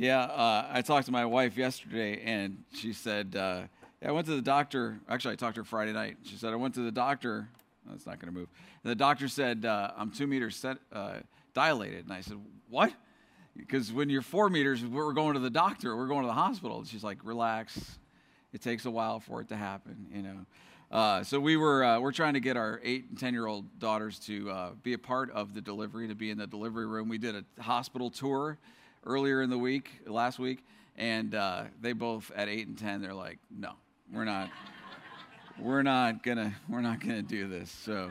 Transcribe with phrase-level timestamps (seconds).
[0.00, 3.64] Yeah, uh, I talked to my wife yesterday, and she said, uh,
[4.00, 4.98] yeah, I went to the doctor.
[5.10, 6.16] Actually, I talked to her Friday night.
[6.22, 7.50] She said, I went to the doctor.
[7.84, 8.48] That's not going to move.
[8.82, 11.18] And the doctor said, uh, I'm two meters set, uh,
[11.52, 12.04] dilated.
[12.04, 12.38] And I said,
[12.70, 12.94] What?
[13.54, 16.82] Because when you're four meters, we're going to the doctor, we're going to the hospital.
[16.84, 17.98] She's like, Relax.
[18.54, 20.46] It takes a while for it to happen, you know.
[20.90, 23.78] Uh, so we were uh, we're trying to get our eight and ten year old
[23.78, 27.10] daughters to be a part of the delivery, to be in the delivery room.
[27.10, 28.56] We did a hospital tour
[29.04, 30.64] earlier in the week, last week,
[30.96, 33.72] and uh, they both at eight and ten, they're like, no,
[34.12, 34.50] we're not,
[35.58, 37.70] we're not gonna, we're not gonna do this.
[37.70, 38.10] So,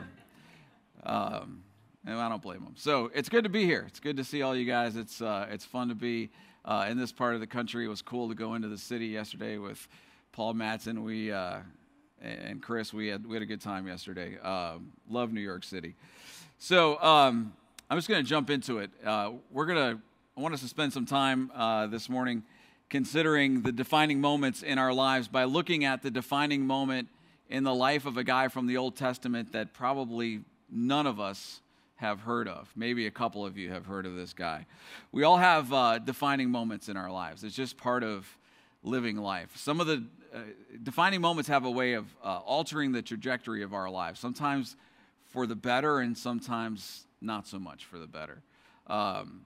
[1.04, 1.62] um,
[2.06, 2.74] and I don't blame them.
[2.76, 3.84] So it's good to be here.
[3.86, 4.96] It's good to see all you guys.
[4.96, 6.30] It's uh, it's fun to be
[6.64, 7.84] uh, in this part of the country.
[7.84, 9.86] It was cool to go into the city yesterday with
[10.32, 11.04] Paul Matson.
[11.04, 11.32] We
[12.22, 14.38] and Chris, we had we had a good time yesterday.
[14.40, 15.94] Um, love New York City.
[16.58, 17.52] So um,
[17.88, 18.90] I'm just going to jump into it.
[19.04, 20.02] Uh, we're going to
[20.36, 22.44] I want us to spend some time uh, this morning
[22.88, 27.08] considering the defining moments in our lives by looking at the defining moment
[27.48, 31.60] in the life of a guy from the Old Testament that probably none of us
[31.96, 32.72] have heard of.
[32.76, 34.66] Maybe a couple of you have heard of this guy.
[35.10, 37.42] We all have uh, defining moments in our lives.
[37.42, 38.38] It's just part of
[38.84, 39.56] living life.
[39.56, 40.38] Some of the uh,
[40.82, 44.76] defining moments have a way of uh, altering the trajectory of our lives, sometimes
[45.26, 48.42] for the better and sometimes not so much for the better.
[48.86, 49.42] Um,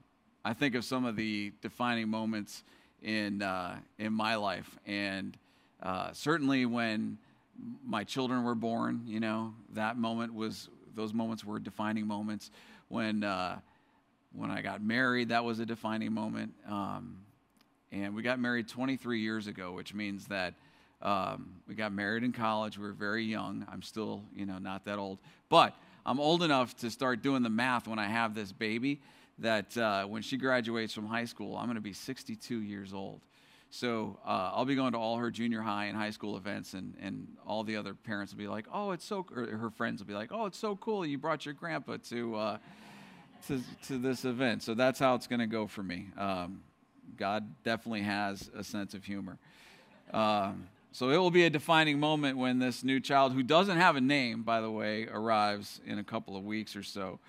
[0.47, 2.63] I think of some of the defining moments
[3.01, 5.35] in, uh, in my life, and
[5.81, 7.17] uh, certainly when
[7.83, 12.51] my children were born, you know, that moment was, those moments were defining moments.
[12.89, 13.57] When, uh,
[14.33, 16.53] when I got married, that was a defining moment.
[16.69, 17.17] Um,
[17.91, 20.53] and we got married 23 years ago, which means that
[21.01, 22.77] um, we got married in college.
[22.77, 23.65] We were very young.
[23.71, 25.17] I'm still, you know, not that old.
[25.49, 29.01] But I'm old enough to start doing the math when I have this baby
[29.39, 33.21] that uh, when she graduates from high school, I'm going to be 62 years old.
[33.69, 36.93] So uh, I'll be going to all her junior high and high school events, and,
[37.01, 40.13] and all the other parents will be like, oh, it's so, her friends will be
[40.13, 42.57] like, oh, it's so cool you brought your grandpa to, uh,
[43.47, 44.63] to, to this event.
[44.63, 46.07] So that's how it's going to go for me.
[46.17, 46.61] Um,
[47.17, 49.37] God definitely has a sense of humor.
[50.13, 53.97] Um, so it will be a defining moment when this new child, who doesn't have
[53.97, 57.19] a name, by the way, arrives in a couple of weeks or so.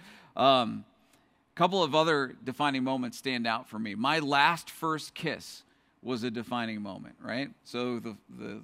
[1.56, 3.94] Couple of other defining moments stand out for me.
[3.94, 5.62] My last first kiss
[6.02, 7.48] was a defining moment, right?
[7.64, 8.60] So the, the,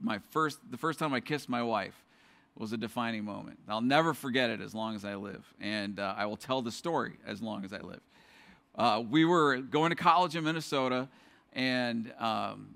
[0.00, 2.02] my first, the first time I kissed my wife
[2.56, 3.58] was a defining moment.
[3.68, 6.72] I'll never forget it as long as I live, and uh, I will tell the
[6.72, 8.00] story as long as I live.
[8.74, 11.08] Uh, we were going to college in Minnesota,
[11.52, 12.74] and um,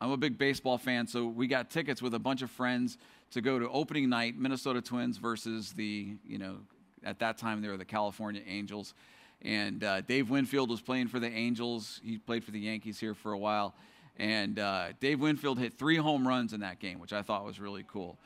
[0.00, 2.98] I'm a big baseball fan, so we got tickets with a bunch of friends
[3.30, 6.56] to go to opening night, Minnesota Twins versus the, you know,
[7.04, 8.94] at that time they were the California Angels.
[9.42, 12.00] And uh, Dave Winfield was playing for the Angels.
[12.02, 13.74] He played for the Yankees here for a while.
[14.18, 17.60] And uh, Dave Winfield hit three home runs in that game, which I thought was
[17.60, 18.16] really cool.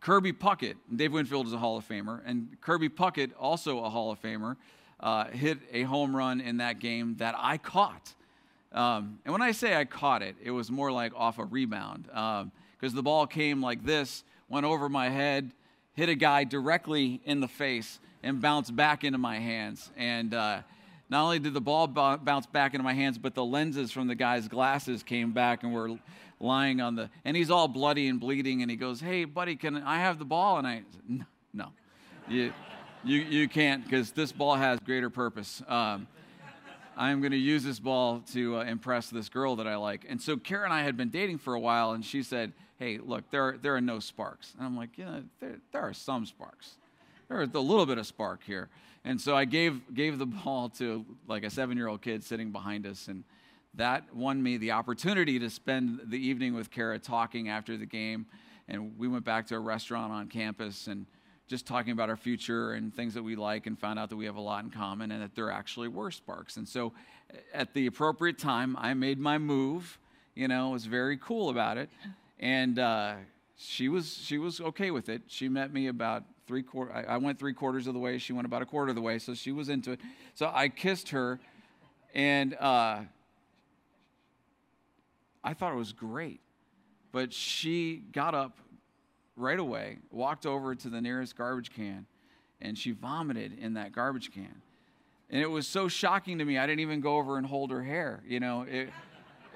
[0.00, 4.10] Kirby Puckett, Dave Winfield is a Hall of Famer, and Kirby Puckett, also a Hall
[4.10, 4.56] of Famer,
[5.00, 8.14] uh, hit a home run in that game that I caught.
[8.72, 12.04] Um, and when I say I caught it, it was more like off a rebound
[12.04, 15.52] because um, the ball came like this, went over my head,
[15.94, 19.90] hit a guy directly in the face, and bounced back into my hands.
[19.96, 20.62] And uh,
[21.08, 24.14] not only did the ball bounce back into my hands, but the lenses from the
[24.14, 25.98] guy's glasses came back and were
[26.40, 27.10] lying on the.
[27.24, 28.62] And he's all bloody and bleeding.
[28.62, 31.72] And he goes, "Hey, buddy, can I have the ball?" And I, said, "No,
[32.28, 32.52] you,
[33.04, 36.06] you, you can't because this ball has greater purpose." Um,
[36.98, 40.04] I'm going to use this ball to uh, impress this girl that I like.
[40.08, 42.98] And so Kara and I had been dating for a while, and she said, Hey,
[42.98, 44.52] look, there are, there are no sparks.
[44.58, 46.76] And I'm like, Yeah, there, there are some sparks.
[47.28, 48.68] There's a little bit of spark here.
[49.04, 52.52] And so I gave, gave the ball to like a seven year old kid sitting
[52.52, 53.08] behind us.
[53.08, 53.24] And
[53.74, 58.26] that won me the opportunity to spend the evening with Kara talking after the game.
[58.66, 61.06] And we went back to a restaurant on campus and
[61.46, 64.26] just talking about our future and things that we like and found out that we
[64.26, 66.56] have a lot in common and that there actually were sparks.
[66.56, 66.92] And so
[67.54, 69.98] at the appropriate time, I made my move,
[70.34, 71.88] you know, was very cool about it.
[72.38, 73.14] And uh,
[73.58, 75.22] she was she was okay with it.
[75.26, 76.92] She met me about three quarter.
[76.94, 78.16] I, I went three quarters of the way.
[78.18, 80.00] She went about a quarter of the way, so she was into it.
[80.34, 81.40] So I kissed her,
[82.14, 83.00] and uh,
[85.42, 86.40] I thought it was great.
[87.10, 88.58] But she got up
[89.36, 92.06] right away, walked over to the nearest garbage can,
[92.60, 94.62] and she vomited in that garbage can.
[95.30, 97.82] And it was so shocking to me, I didn't even go over and hold her
[97.82, 98.22] hair.
[98.26, 98.90] You know, it,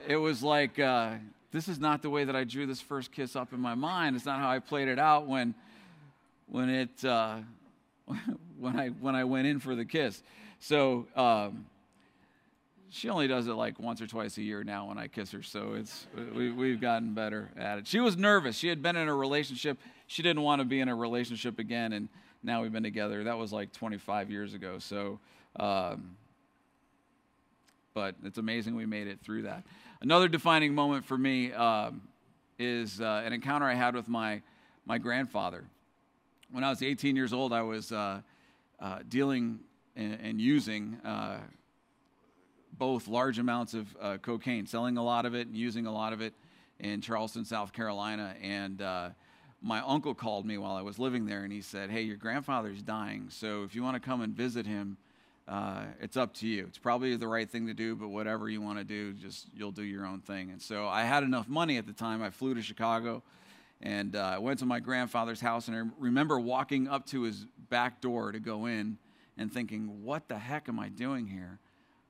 [0.06, 1.14] it was like, uh,
[1.52, 4.16] this is not the way that I drew this first kiss up in my mind.
[4.16, 5.54] It's not how I played it out when,
[6.46, 7.38] when, it, uh,
[8.58, 10.22] when, I, when I went in for the kiss.
[10.60, 11.66] So um,
[12.88, 15.42] she only does it like once or twice a year now when I kiss her.
[15.42, 17.86] So it's we, we've gotten better at it.
[17.86, 18.56] She was nervous.
[18.56, 19.78] She had been in a relationship.
[20.06, 22.08] She didn't want to be in a relationship again, and
[22.42, 23.24] now we've been together.
[23.24, 24.78] That was like 25 years ago.
[24.78, 25.20] So,
[25.58, 26.16] um,
[27.94, 29.64] but it's amazing we made it through that.
[30.02, 32.02] Another defining moment for me um,
[32.58, 34.42] is uh, an encounter I had with my
[34.84, 35.64] my grandfather.
[36.50, 38.20] When I was 18 years old, I was uh,
[38.80, 39.60] uh, dealing
[39.94, 41.38] and, and using uh,
[42.76, 46.12] both large amounts of uh, cocaine, selling a lot of it and using a lot
[46.12, 46.34] of it
[46.80, 48.34] in Charleston, South Carolina.
[48.42, 49.10] And uh,
[49.62, 52.82] my uncle called me while I was living there and he said, Hey, your grandfather's
[52.82, 53.28] dying.
[53.28, 54.96] So if you want to come and visit him,
[55.48, 56.66] uh, it's up to you.
[56.68, 59.72] It's probably the right thing to do, but whatever you want to do, just you'll
[59.72, 60.50] do your own thing.
[60.50, 62.22] And so I had enough money at the time.
[62.22, 63.22] I flew to Chicago
[63.82, 65.68] and uh, I went to my grandfather's house.
[65.68, 68.98] And I remember walking up to his back door to go in
[69.36, 71.58] and thinking, What the heck am I doing here?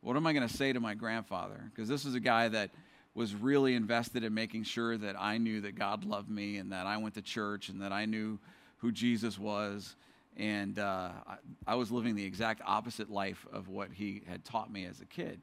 [0.02, 1.70] What am I going to say to my grandfather?
[1.74, 2.70] Because this was a guy that
[3.14, 6.86] was really invested in making sure that I knew that God loved me and that
[6.86, 8.38] I went to church and that I knew
[8.78, 9.94] who Jesus was.
[10.36, 11.36] And uh, I,
[11.66, 15.04] I, was living the exact opposite life of what he had taught me as a
[15.04, 15.42] kid.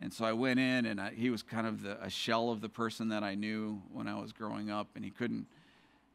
[0.00, 2.60] And so I went in, and I, he was kind of the, a shell of
[2.60, 5.46] the person that I knew when I was growing up, and he couldn't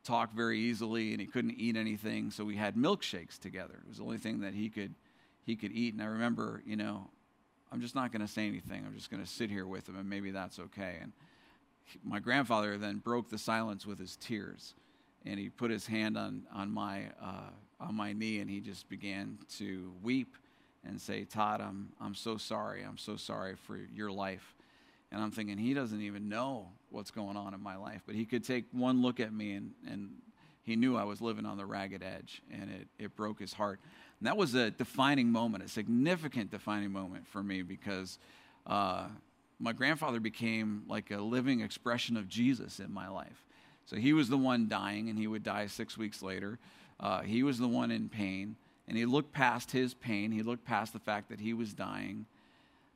[0.04, 2.32] talk very easily, and he couldn't eat anything.
[2.32, 3.80] So we had milkshakes together.
[3.84, 4.94] It was the only thing that he could
[5.46, 5.94] he could eat.
[5.94, 7.10] And I remember, you know,
[7.70, 8.86] I'm just not going to say anything.
[8.86, 11.00] I'm just going to sit here with him, and maybe that's okay.
[11.02, 11.12] And
[11.84, 14.76] he, my grandfather then broke the silence with his tears,
[15.26, 17.50] and he put his hand on on my uh,
[17.88, 20.36] on my knee, and he just began to weep
[20.86, 22.84] and say, "Todd, I'm I'm so sorry.
[22.84, 24.56] I'm so sorry for your life."
[25.12, 28.26] And I'm thinking he doesn't even know what's going on in my life, but he
[28.26, 30.10] could take one look at me and and
[30.64, 33.80] he knew I was living on the ragged edge, and it, it broke his heart.
[34.20, 38.18] And that was a defining moment, a significant defining moment for me because
[38.66, 39.08] uh,
[39.60, 43.46] my grandfather became like a living expression of Jesus in my life.
[43.86, 46.60] So he was the one dying, and he would die six weeks later.
[47.04, 48.56] Uh, he was the one in pain,
[48.88, 50.32] and he looked past his pain.
[50.32, 52.26] He looked past the fact that he was dying.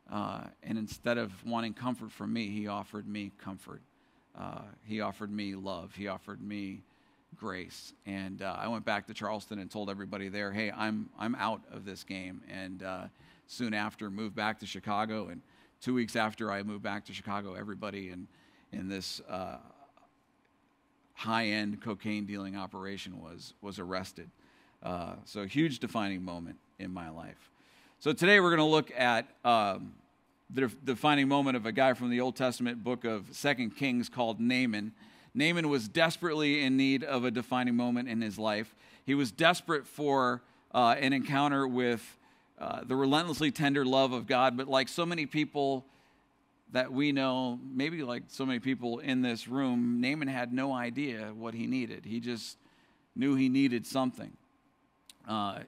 [0.10, 3.82] Uh, and instead of wanting comfort from me, he offered me comfort.
[4.40, 5.94] Uh, he offered me love.
[5.94, 6.80] He offered me
[7.36, 7.92] grace.
[8.06, 11.62] And uh, I went back to Charleston and told everybody there, hey, I'm, I'm out
[11.70, 12.42] of this game.
[12.50, 13.04] And uh,
[13.48, 15.28] soon after, moved back to Chicago.
[15.28, 15.42] And
[15.82, 18.26] two weeks after I moved back to Chicago, everybody in,
[18.72, 19.22] in this
[21.18, 24.30] uh, high end cocaine dealing operation was, was arrested.
[24.84, 27.52] Uh, so, huge defining moment in my life.
[28.00, 29.28] So, today we're going to look at.
[29.44, 29.94] Um,
[30.50, 34.40] the defining moment of a guy from the Old Testament book of Second Kings called
[34.40, 34.94] Naaman.
[35.34, 38.74] Naaman was desperately in need of a defining moment in his life.
[39.06, 40.42] He was desperate for
[40.74, 42.18] uh, an encounter with
[42.60, 45.86] uh, the relentlessly tender love of God, but like so many people
[46.72, 51.32] that we know, maybe like so many people in this room, Naaman had no idea
[51.34, 52.06] what he needed.
[52.06, 52.58] He just
[53.16, 54.32] knew he needed something.
[55.28, 55.60] Uh,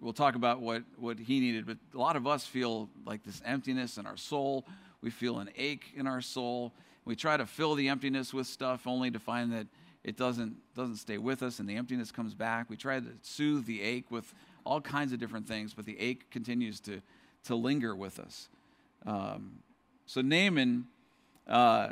[0.00, 3.42] we'll talk about what, what he needed, but a lot of us feel like this
[3.44, 4.66] emptiness in our soul.
[5.02, 6.72] We feel an ache in our soul.
[7.04, 9.66] We try to fill the emptiness with stuff only to find that
[10.04, 12.70] it doesn't, doesn't stay with us and the emptiness comes back.
[12.70, 14.32] We try to soothe the ache with
[14.64, 17.02] all kinds of different things, but the ache continues to,
[17.44, 18.48] to linger with us.
[19.06, 19.60] Um,
[20.10, 20.86] so Naaman,
[21.46, 21.90] uh,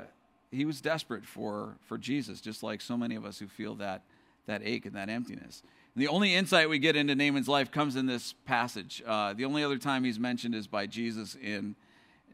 [0.50, 4.02] he was desperate for, for Jesus, just like so many of us who feel that,
[4.46, 5.62] that ache and that emptiness.
[5.94, 9.04] And the only insight we get into Naaman's life comes in this passage.
[9.06, 11.76] Uh, the only other time he's mentioned is by Jesus in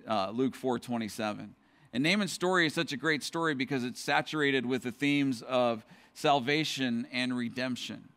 [0.09, 1.55] uh, Luke 4 27.
[1.93, 5.85] And Naaman's story is such a great story because it's saturated with the themes of
[6.15, 8.09] salvation and redemption.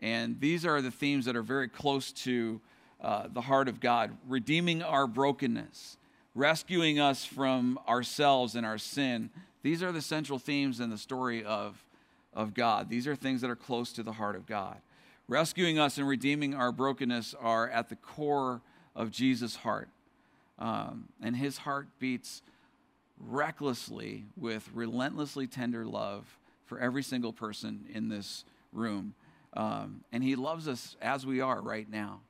[0.00, 2.60] And these are the themes that are very close to
[3.00, 5.96] uh, the heart of God redeeming our brokenness,
[6.34, 9.30] rescuing us from ourselves and our sin.
[9.62, 11.82] These are the central themes in the story of,
[12.32, 12.88] of God.
[12.88, 14.76] These are things that are close to the heart of God.
[15.26, 18.60] Rescuing us and redeeming our brokenness are at the core
[18.94, 19.88] of Jesus' heart.
[20.58, 22.42] Um, and his heart beats
[23.18, 29.14] recklessly with relentlessly tender love for every single person in this room.
[29.54, 32.20] Um, and He loves us as we are right now.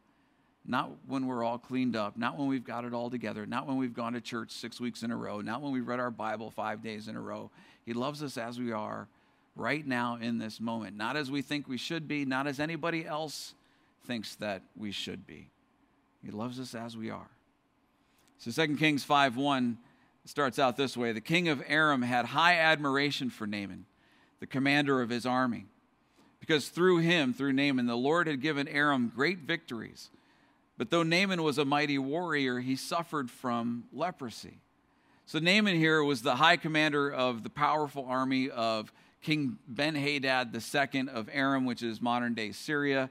[0.67, 3.77] Not when we're all cleaned up, not when we've got it all together, not when
[3.77, 6.51] we've gone to church six weeks in a row, not when we've read our Bible
[6.51, 7.51] five days in a row.
[7.85, 9.09] He loves us as we are
[9.57, 13.07] right now in this moment, not as we think we should be, not as anybody
[13.07, 13.55] else
[14.07, 15.51] thinks that we should be.
[16.25, 17.29] He loves us as we are.
[18.39, 19.79] So 2 Kings 5 1
[20.25, 23.85] starts out this way The king of Aram had high admiration for Naaman,
[24.41, 25.67] the commander of his army,
[26.41, 30.11] because through him, through Naaman, the Lord had given Aram great victories.
[30.77, 34.59] But though Naaman was a mighty warrior, he suffered from leprosy.
[35.27, 40.55] So Naaman here was the high commander of the powerful army of King Ben Hadad
[40.55, 43.09] II of Aram, which is modern day Syria.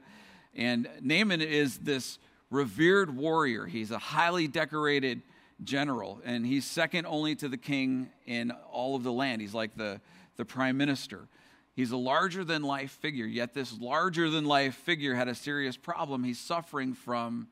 [0.54, 2.18] And Naaman is this
[2.50, 3.66] revered warrior.
[3.66, 5.22] He's a highly decorated
[5.62, 9.40] general, and he's second only to the king in all of the land.
[9.40, 10.00] He's like the,
[10.36, 11.26] the prime minister.
[11.74, 15.76] He's a larger than life figure, yet this larger than life figure had a serious
[15.76, 16.22] problem.
[16.22, 17.48] He's suffering from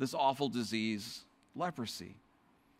[0.00, 2.16] this awful disease, leprosy.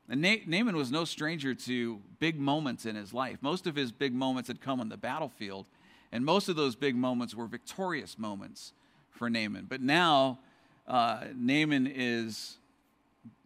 [0.09, 3.39] And Naaman was no stranger to big moments in his life.
[3.43, 5.67] Most of his big moments had come on the battlefield,
[6.11, 8.73] and most of those big moments were victorious moments
[9.11, 9.67] for Naaman.
[9.69, 10.41] But now,
[10.89, 12.57] uh, Naaman is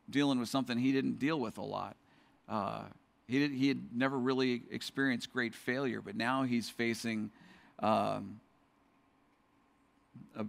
[0.08, 1.96] dealing with something he didn't deal with a lot.
[2.48, 2.84] Uh,
[3.26, 7.30] he, did, he had never really experienced great failure, but now he's facing
[7.80, 8.38] um,
[10.36, 10.46] a,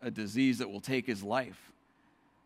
[0.00, 1.73] a disease that will take his life.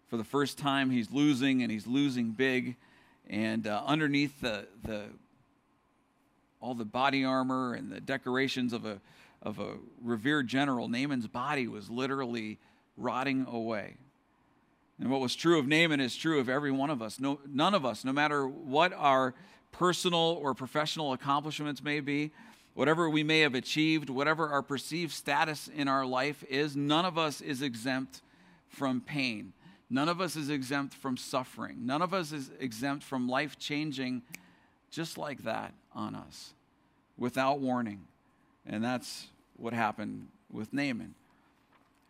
[0.08, 2.76] For the first time, he's losing, and he's losing big.
[3.28, 5.04] And uh, underneath the, the
[6.60, 9.00] all the body armor and the decorations of a
[9.42, 12.58] of a revered general, Naaman's body was literally
[12.96, 13.96] rotting away.
[15.00, 17.20] And what was true of Naaman is true of every one of us.
[17.20, 19.34] No, none of us, no matter what our
[19.70, 22.32] personal or professional accomplishments may be,
[22.74, 27.16] whatever we may have achieved, whatever our perceived status in our life is, none of
[27.16, 28.22] us is exempt
[28.68, 29.52] from pain.
[29.90, 31.86] None of us is exempt from suffering.
[31.86, 34.22] None of us is exempt from life changing
[34.90, 36.52] just like that on us
[37.16, 38.06] without warning.
[38.66, 41.14] And that's what happened with Naaman.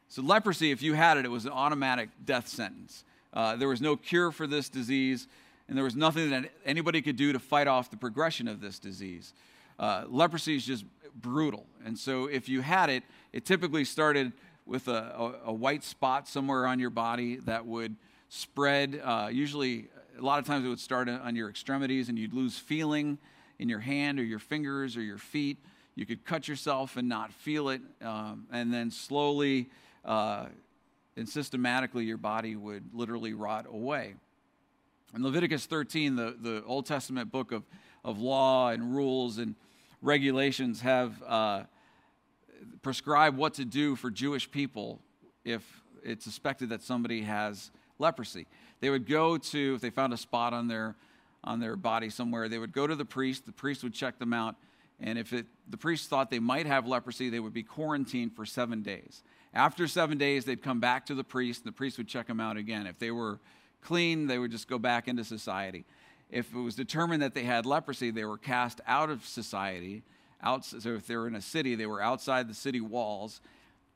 [0.09, 3.05] So, leprosy, if you had it, it was an automatic death sentence.
[3.33, 5.29] Uh, there was no cure for this disease,
[5.69, 8.79] and there was nothing that anybody could do to fight off the progression of this
[8.79, 9.35] disease.
[9.79, 11.67] Uh, leprosy is just brutal.
[11.85, 14.33] And so, if you had it, it typically started
[14.69, 17.97] with a, a, a white spot somewhere on your body that would
[18.29, 19.01] spread.
[19.03, 22.59] Uh, usually, a lot of times it would start on your extremities, and you'd lose
[22.59, 23.19] feeling
[23.59, 25.57] in your hand or your fingers or your feet.
[25.95, 29.71] You could cut yourself and not feel it, um, and then slowly
[30.05, 30.47] uh,
[31.17, 34.15] and systematically your body would literally rot away.
[35.15, 37.65] In Leviticus 13, the, the Old Testament book of,
[38.05, 39.55] of law and rules and
[40.03, 41.63] regulations have uh,
[42.83, 45.01] prescribe what to do for Jewish people
[45.45, 48.47] if it's suspected that somebody has leprosy.
[48.81, 50.95] They would go to, if they found a spot on their,
[51.43, 53.47] on their body somewhere, they would go to the priest.
[53.47, 54.57] The priest would check them out.
[55.01, 58.45] And if it, the priest thought they might have leprosy, they would be quarantined for
[58.45, 59.23] seven days.
[59.55, 62.41] After seven days, they'd come back to the priest, and the priest would check them
[62.41, 62.87] out again.
[62.87, 63.39] If they were
[63.81, 65.85] clean, they would just go back into society.
[66.31, 70.03] If it was determined that they had leprosy, they were cast out of society
[70.63, 73.41] so if they were in a city, they were outside the city walls,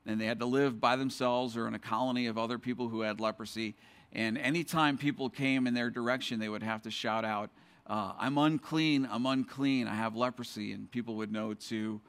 [0.05, 3.01] and they had to live by themselves or in a colony of other people who
[3.01, 3.75] had leprosy.
[4.11, 7.49] And anytime people came in their direction, they would have to shout out,
[7.87, 10.73] uh, I'm unclean, I'm unclean, I have leprosy.
[10.73, 12.01] And people would know to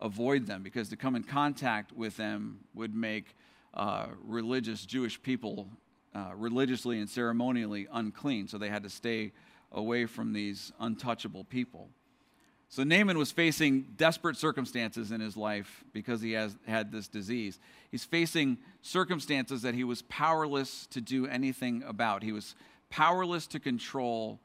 [0.00, 3.34] avoid them because to come in contact with them would make
[3.74, 5.68] uh, religious Jewish people
[6.14, 8.48] uh, religiously and ceremonially unclean.
[8.48, 9.32] So they had to stay
[9.72, 11.88] away from these untouchable people.
[12.70, 17.58] So Naaman was facing desperate circumstances in his life because he has had this disease.
[17.90, 22.22] He's facing circumstances that he was powerless to do anything about.
[22.22, 22.54] He was
[22.90, 24.38] powerless to control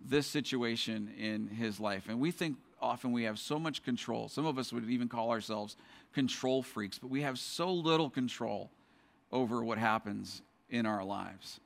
[0.00, 2.04] this situation in his life.
[2.08, 4.28] And we think often we have so much control.
[4.28, 5.76] Some of us would even call ourselves
[6.14, 8.70] control freaks, but we have so little control
[9.30, 11.60] over what happens in our lives.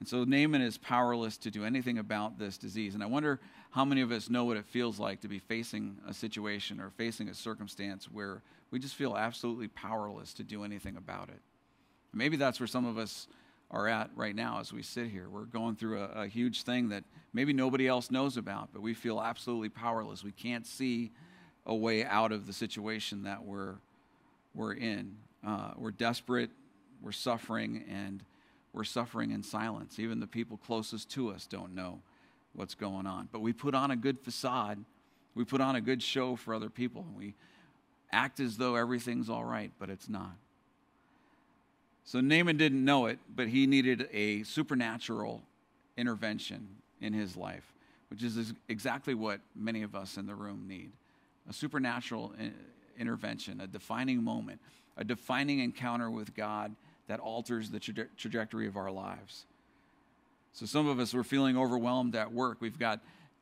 [0.00, 2.94] And so Naaman is powerless to do anything about this disease.
[2.94, 3.40] And I wonder
[3.70, 6.90] how many of us know what it feels like to be facing a situation or
[6.90, 11.40] facing a circumstance where we just feel absolutely powerless to do anything about it.
[12.12, 13.28] Maybe that's where some of us
[13.70, 15.28] are at right now as we sit here.
[15.28, 18.94] We're going through a, a huge thing that maybe nobody else knows about, but we
[18.94, 20.24] feel absolutely powerless.
[20.24, 21.10] We can't see
[21.66, 23.74] a way out of the situation that we're,
[24.54, 25.16] we're in.
[25.46, 26.50] Uh, we're desperate,
[27.02, 28.24] we're suffering, and
[28.72, 29.98] we're suffering in silence.
[29.98, 32.00] Even the people closest to us don't know
[32.54, 33.28] what's going on.
[33.30, 34.84] But we put on a good facade,
[35.34, 37.34] we put on a good show for other people, and we
[38.12, 40.34] act as though everything's all right, but it's not.
[42.04, 45.42] So Naaman didn't know it, but he needed a supernatural
[45.96, 46.68] intervention
[47.00, 47.72] in his life,
[48.08, 50.90] which is exactly what many of us in the room need
[51.48, 52.44] a supernatural uh,
[52.98, 54.60] intervention, a defining moment,
[54.96, 56.74] a defining encounter with God
[57.06, 59.46] that alters the tra- trajectory of our lives.
[60.52, 62.58] So some of us were feeling overwhelmed at work.
[62.60, 63.00] We've got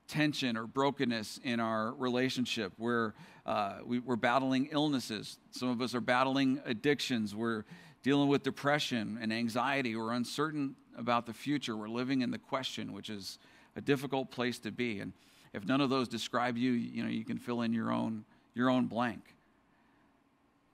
[0.08, 2.72] tension or brokenness in our relationship.
[2.78, 5.38] We're, uh, we, are battling illnesses.
[5.50, 7.34] Some of us are battling addictions.
[7.34, 7.64] We're
[8.02, 9.96] dealing with depression and anxiety.
[9.96, 11.76] We're uncertain about the future.
[11.76, 13.38] We're living in the question, which is
[13.74, 15.00] a difficult place to be.
[15.00, 15.12] And
[15.52, 18.70] if none of those describe you, you know, you can fill in your own, your
[18.70, 19.34] own blank.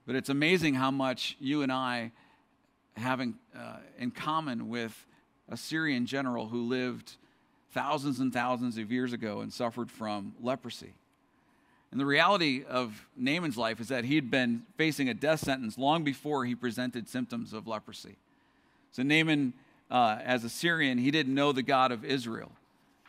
[0.06, 2.12] But it's amazing how much you and I
[2.96, 5.06] have in, uh, in common with
[5.52, 7.16] a Syrian general who lived
[7.72, 10.94] thousands and thousands of years ago and suffered from leprosy.
[11.90, 16.04] And the reality of Naaman's life is that he'd been facing a death sentence long
[16.04, 18.16] before he presented symptoms of leprosy.
[18.92, 19.52] So, Naaman,
[19.90, 22.50] uh, as a Syrian, he didn't know the God of Israel.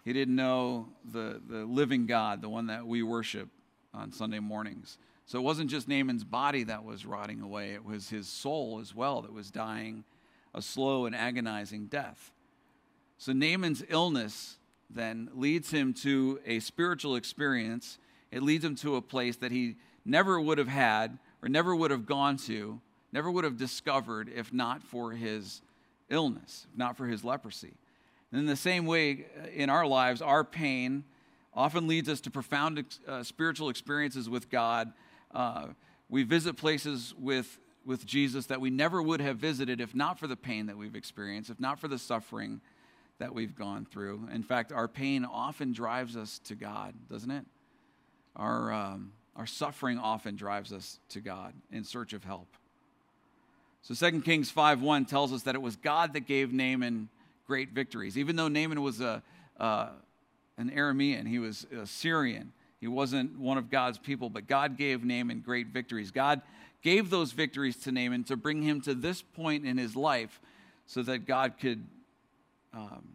[0.03, 3.47] He didn't know the, the living God, the one that we worship
[3.93, 4.97] on Sunday mornings.
[5.27, 8.93] So, it wasn't just Naaman's body that was rotting away, it was his soul as
[8.93, 10.03] well that was dying
[10.53, 12.32] a slow and agonizing death.
[13.23, 14.57] So, Naaman's illness
[14.89, 17.97] then leads him to a spiritual experience
[18.33, 21.89] it leads him to a place that he never would have had or never would
[21.89, 22.81] have gone to,
[23.13, 25.61] never would have discovered if not for his
[26.09, 27.71] illness, if not for his leprosy.
[28.33, 31.05] And in the same way, uh, in our lives, our pain
[31.53, 34.91] often leads us to profound uh, spiritual experiences with God.
[35.33, 35.67] Uh,
[36.09, 40.27] we visit places with, with Jesus that we never would have visited if not for
[40.27, 42.59] the pain that we've experienced, if not for the suffering
[43.19, 44.27] that we've gone through.
[44.33, 47.45] In fact, our pain often drives us to God, doesn't it?
[48.35, 52.47] Our, um, our suffering often drives us to God in search of help.
[53.83, 57.09] So 2 Kings 5.1 tells us that it was God that gave Naaman
[57.45, 58.17] great victories.
[58.17, 59.21] Even though Naaman was a,
[59.59, 59.89] uh,
[60.57, 62.53] an Aramean, he was a Syrian.
[62.79, 66.11] He wasn't one of God's people, but God gave Naaman great victories.
[66.11, 66.41] God
[66.81, 70.39] gave those victories to Naaman to bring him to this point in his life
[70.85, 71.85] so that God could
[72.73, 73.09] um,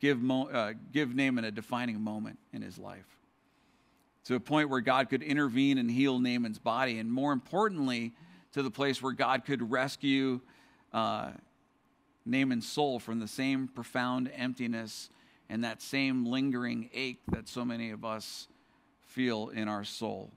[0.00, 3.06] give, Mo, uh, give Naaman a defining moment in his life
[4.24, 8.12] to a point where God could intervene and heal Naaman's body, and more importantly,
[8.52, 10.40] to the place where God could rescue
[10.92, 11.30] uh,
[12.26, 15.10] Naaman's soul from the same profound emptiness
[15.48, 18.48] and that same lingering ache that so many of us
[19.00, 20.30] feel in our soul.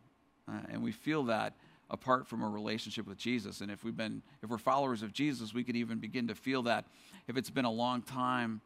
[0.47, 1.53] Uh, and we feel that
[1.89, 3.61] apart from a relationship with Jesus.
[3.61, 6.63] And if we've been, if we're followers of Jesus, we could even begin to feel
[6.63, 6.85] that
[7.27, 8.61] if it's been a long time,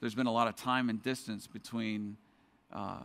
[0.00, 2.16] there's been a lot of time and distance between
[2.72, 3.02] uh,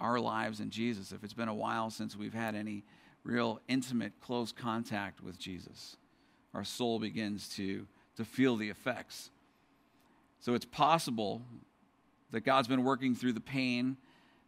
[0.00, 2.82] our lives and Jesus, if it's been a while since we've had any
[3.24, 5.96] real intimate, close contact with Jesus,
[6.54, 9.30] our soul begins to, to feel the effects.
[10.40, 11.42] So it's possible
[12.32, 13.96] that God's been working through the pain,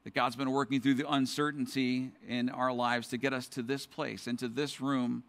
[0.02, 3.86] that God's been working through the uncertainty in our lives to get us to this
[3.86, 5.22] place, into this room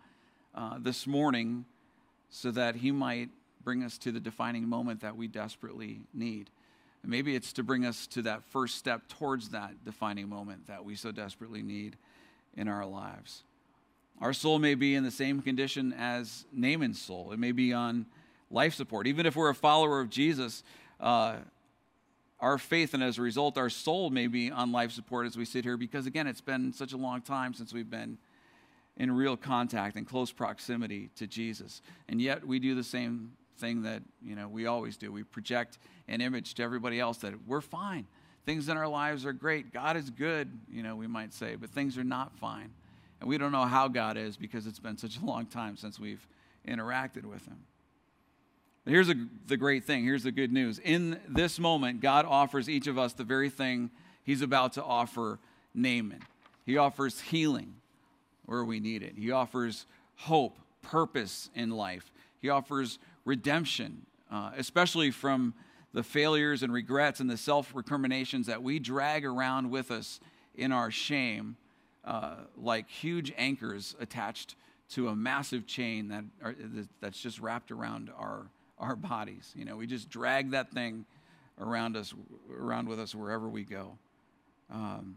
[0.56, 1.66] uh, this morning,
[2.30, 3.30] so that He might
[3.66, 6.50] bring us to the defining moment that we desperately need.
[7.02, 10.86] And maybe it's to bring us to that first step towards that defining moment that
[10.86, 11.98] we so desperately need
[12.56, 13.44] in our lives.
[14.22, 18.06] Our soul may be in the same condition as Naaman's soul, it may be on
[18.50, 19.08] life support.
[19.08, 20.64] Even if we're a follower of Jesus,
[21.02, 21.38] uh,
[22.40, 25.46] our faith and as a result, our soul may be on life support as we
[25.46, 28.18] sit here because, again, it's been such a long time since we've been
[28.98, 31.82] in real contact and close proximity to Jesus.
[32.08, 35.12] And yet we do the same thing that you know we always do.
[35.12, 38.08] We project an image to everybody else that we're fine.
[38.46, 39.74] Things in our lives are great.
[39.74, 42.70] God is good, you know, we might say, but things are not fine.
[43.20, 46.00] And we don't know how God is because it's been such a long time since
[46.00, 46.28] we've
[46.68, 47.58] interacted with him.
[48.86, 49.16] Here's a,
[49.48, 50.04] the great thing.
[50.04, 50.78] Here's the good news.
[50.78, 53.90] In this moment, God offers each of us the very thing
[54.24, 55.40] he's about to offer
[55.74, 56.22] Naaman.
[56.68, 57.76] He offers healing
[58.46, 59.14] where we need it.
[59.18, 59.88] He offers
[60.18, 62.12] hope, purpose in life.
[62.40, 65.54] He offers redemption, uh, especially from
[65.94, 70.20] the failures and regrets and the self recriminations that we drag around with us
[70.54, 71.58] in our shame,
[72.04, 74.56] uh, like huge anchors attached
[74.90, 76.56] to a massive chain that are,
[77.02, 79.52] that's just wrapped around our, our bodies.
[79.56, 81.06] You know, we just drag that thing
[81.60, 82.14] around us,
[82.56, 83.98] around with us wherever we go.
[84.72, 85.16] Um,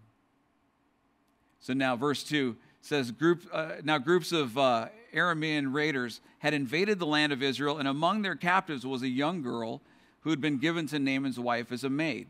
[1.60, 6.98] so now, verse 2 says, Group, uh, Now groups of uh, Aramean raiders had invaded
[6.98, 9.80] the land of Israel, and among their captives was a young girl
[10.20, 12.28] who had been given to Naaman's wife as a maid.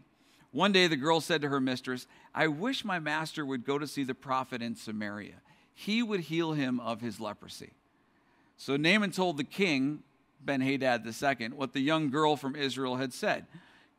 [0.50, 3.86] One day the girl said to her mistress, I wish my master would go to
[3.86, 5.42] see the prophet in Samaria.
[5.74, 7.72] He would heal him of his leprosy.
[8.56, 10.02] So Naaman told the king,
[10.40, 13.46] Ben Hadad II, what the young girl from Israel had said.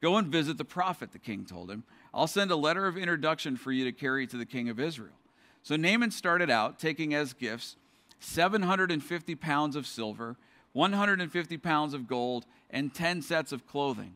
[0.01, 1.83] Go and visit the prophet, the king told him.
[2.13, 5.13] I'll send a letter of introduction for you to carry to the king of Israel.
[5.61, 7.75] So Naaman started out taking as gifts
[8.19, 10.35] 750 pounds of silver,
[10.73, 14.15] 150 pounds of gold, and 10 sets of clothing.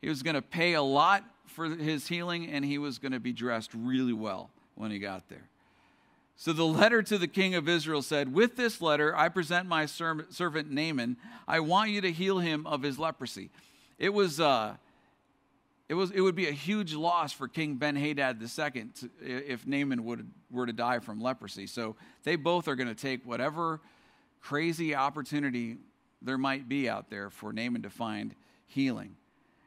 [0.00, 3.20] He was going to pay a lot for his healing, and he was going to
[3.20, 5.48] be dressed really well when he got there.
[6.36, 9.84] So the letter to the king of Israel said, With this letter, I present my
[9.84, 11.18] servant Naaman.
[11.46, 13.50] I want you to heal him of his leprosy.
[13.98, 14.76] It was, uh,
[15.90, 18.84] it was, it would be a huge loss for King Ben Hadad II
[19.20, 21.66] if Naaman would, were to die from leprosy.
[21.66, 23.80] So they both are going to take whatever
[24.40, 25.78] crazy opportunity
[26.22, 28.36] there might be out there for Naaman to find
[28.68, 29.16] healing.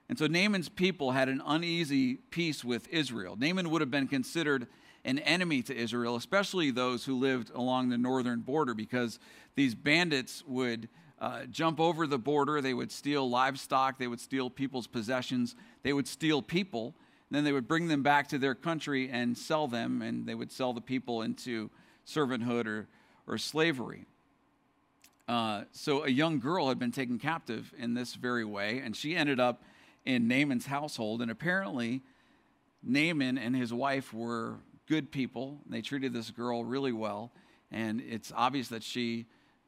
[0.07, 3.35] And so Naaman's people had an uneasy peace with Israel.
[3.37, 4.67] Naaman would have been considered
[5.03, 9.19] an enemy to Israel, especially those who lived along the northern border, because
[9.55, 10.87] these bandits would
[11.23, 12.59] uh, jump over the border.
[12.59, 16.95] They would steal livestock, they would steal people's possessions, they would steal people.
[17.31, 20.51] Then they would bring them back to their country and sell them, and they would
[20.51, 21.71] sell the people into
[22.05, 22.87] servanthood or,
[23.25, 24.05] or slavery.
[25.27, 29.15] Uh, so a young girl had been taken captive in this very way, and she
[29.15, 29.63] ended up
[30.05, 31.21] in Naaman's household.
[31.21, 32.01] And apparently,
[32.83, 34.57] Naaman and his wife were
[34.87, 35.61] good people.
[35.67, 37.31] They treated this girl really well.
[37.71, 39.25] And it's obvious that she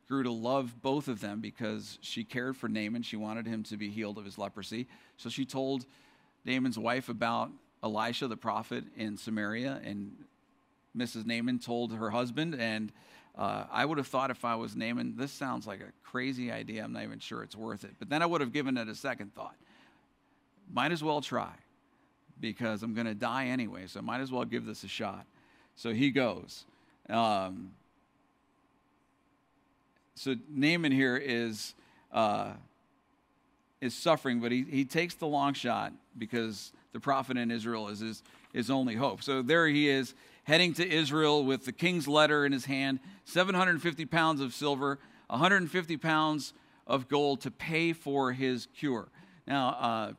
[0.07, 3.01] grew to love both of them because she cared for Naaman.
[3.01, 4.87] She wanted him to be healed of his leprosy.
[5.17, 5.85] So she told
[6.45, 7.49] Naaman's wife about
[7.83, 9.81] Elisha the prophet in Samaria.
[9.83, 10.15] And
[10.95, 11.25] Mrs.
[11.25, 12.55] Naaman told her husband.
[12.55, 12.91] And
[13.35, 16.83] uh, I would have thought if I was Naaman, this sounds like a crazy idea.
[16.83, 17.95] I'm not even sure it's worth it.
[17.97, 19.55] But then I would have given it a second thought.
[20.71, 21.53] Might as well try
[22.39, 25.25] because I'm going to die anyway, so I might as well give this a shot.
[25.75, 26.65] So he goes.
[27.09, 27.71] Um,
[30.15, 31.75] so Naaman here is
[32.11, 32.53] uh,
[33.81, 37.99] is suffering, but he, he takes the long shot because the prophet in Israel is
[37.99, 38.23] his,
[38.53, 39.21] his only hope.
[39.21, 44.05] So there he is heading to Israel with the king's letter in his hand, 750
[44.05, 46.53] pounds of silver, 150 pounds
[46.87, 49.07] of gold to pay for his cure.
[49.47, 50.13] Now, uh,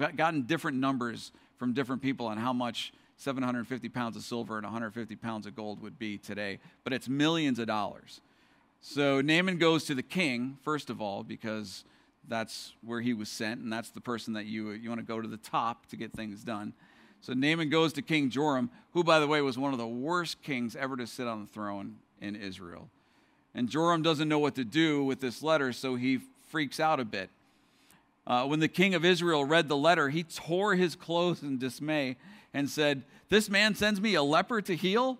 [0.00, 4.64] I've gotten different numbers from different people on how much 750 pounds of silver and
[4.64, 8.20] 150 pounds of gold would be today, but it's millions of dollars.
[8.86, 11.84] So Naaman goes to the king, first of all, because
[12.28, 15.22] that's where he was sent, and that's the person that you, you want to go
[15.22, 16.74] to the top to get things done.
[17.22, 20.42] So Naaman goes to King Joram, who, by the way, was one of the worst
[20.42, 22.90] kings ever to sit on the throne in Israel.
[23.54, 26.20] And Joram doesn't know what to do with this letter, so he
[26.50, 27.30] freaks out a bit.
[28.26, 32.16] Uh, when the king of Israel read the letter, he tore his clothes in dismay
[32.52, 35.16] and said, This man sends me a leper to heal?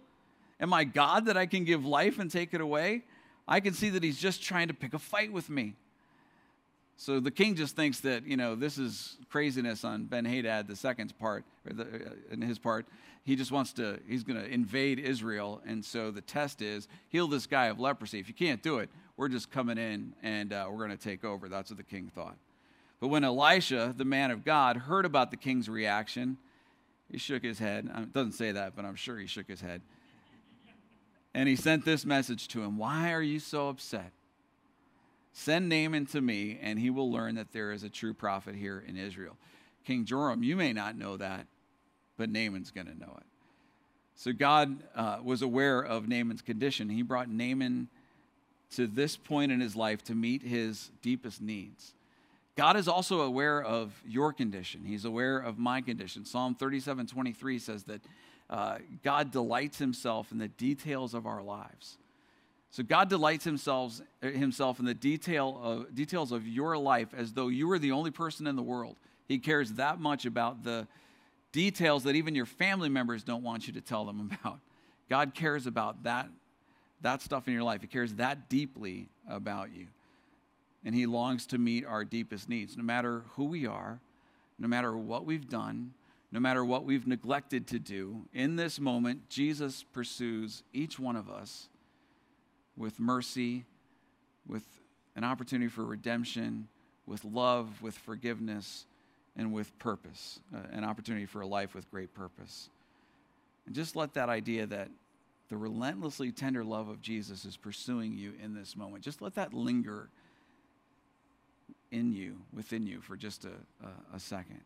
[0.60, 3.04] Am I God that I can give life and take it away?
[3.46, 5.74] I can see that he's just trying to pick a fight with me.
[6.96, 10.76] So the king just thinks that, you know, this is craziness on Ben Hadad the
[10.76, 12.86] second's part, or the, uh, in his part.
[13.24, 15.60] He just wants to, he's going to invade Israel.
[15.66, 18.20] And so the test is heal this guy of leprosy.
[18.20, 21.24] If you can't do it, we're just coming in and uh, we're going to take
[21.24, 21.48] over.
[21.48, 22.36] That's what the king thought.
[23.00, 26.38] But when Elisha, the man of God, heard about the king's reaction,
[27.10, 27.90] he shook his head.
[27.94, 29.82] It doesn't say that, but I'm sure he shook his head.
[31.34, 34.12] And he sent this message to him Why are you so upset?
[35.32, 38.84] Send Naaman to me, and he will learn that there is a true prophet here
[38.86, 39.36] in Israel.
[39.84, 41.46] King Joram, you may not know that,
[42.16, 43.26] but Naaman's going to know it.
[44.14, 46.88] So God uh, was aware of Naaman's condition.
[46.88, 47.88] He brought Naaman
[48.76, 51.94] to this point in his life to meet his deepest needs.
[52.56, 54.84] God is also aware of your condition.
[54.84, 56.24] He's aware of my condition.
[56.24, 58.00] Psalm 37 23 says that
[58.50, 61.98] uh, God delights himself in the details of our lives.
[62.70, 67.48] So God delights himself, himself in the detail of, details of your life as though
[67.48, 68.96] you were the only person in the world.
[69.28, 70.86] He cares that much about the
[71.52, 74.58] details that even your family members don't want you to tell them about.
[75.08, 76.28] God cares about that,
[77.00, 77.80] that stuff in your life.
[77.80, 79.86] He cares that deeply about you
[80.84, 84.00] and He longs to meet our deepest needs, no matter who we are,
[84.58, 85.92] no matter what we've done,
[86.34, 88.22] no matter what we've neglected to do.
[88.34, 91.68] In this moment, Jesus pursues each one of us
[92.76, 93.64] with mercy,
[94.44, 94.64] with
[95.14, 96.66] an opportunity for redemption,
[97.06, 98.84] with love, with forgiveness,
[99.36, 102.68] and with purpose, uh, an opportunity for a life with great purpose.
[103.66, 104.88] And just let that idea that
[105.50, 109.54] the relentlessly tender love of Jesus is pursuing you in this moment, just let that
[109.54, 110.08] linger
[111.92, 113.52] in you, within you, for just a,
[113.86, 114.62] a, a second.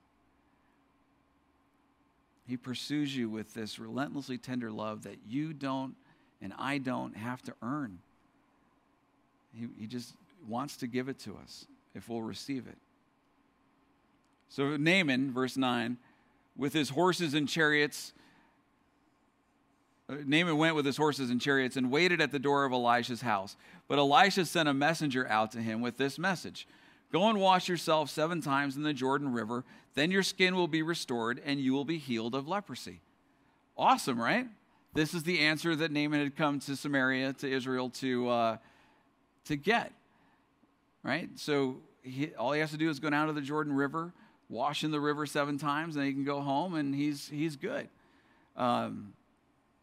[2.49, 5.95] He pursues you with this relentlessly tender love that you don't
[6.41, 7.99] and I don't have to earn.
[9.53, 10.15] He, he just
[10.49, 12.79] wants to give it to us if we'll receive it.
[14.49, 15.99] So, Naaman, verse 9,
[16.57, 18.15] with his horses and chariots,
[20.09, 23.21] uh, Naaman went with his horses and chariots and waited at the door of Elisha's
[23.21, 23.57] house.
[23.89, 26.67] But Elisha sent a messenger out to him with this message
[27.11, 29.65] Go and wash yourself seven times in the Jordan River.
[29.95, 33.01] Then your skin will be restored and you will be healed of leprosy.
[33.77, 34.47] Awesome, right?
[34.95, 38.57] this is the answer that Naaman had come to Samaria, to Israel, to, uh,
[39.45, 39.93] to get.
[41.03, 41.29] Right?
[41.37, 44.13] So he, all he has to do is go down to the Jordan River,
[44.49, 47.89] wash in the river seven times, and he can go home and he's, he's good.
[48.57, 49.13] Um,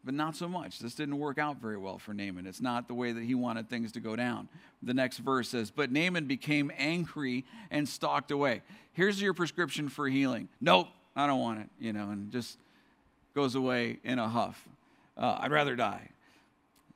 [0.06, 0.78] but not so much.
[0.78, 2.46] This didn't work out very well for Naaman.
[2.46, 4.48] It's not the way that he wanted things to go down.
[4.82, 8.62] The next verse says, But Naaman became angry and stalked away.
[8.92, 10.48] Here's your prescription for healing.
[10.60, 12.56] Nope, I don't want it, you know, and just
[13.34, 14.66] goes away in a huff.
[15.18, 16.08] Uh, I'd rather die.